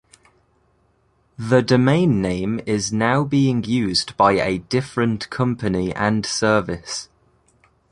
[1.37, 7.07] The domain name is now being used by a different company and service.